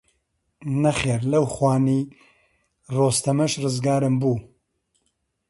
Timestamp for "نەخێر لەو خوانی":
0.83-2.01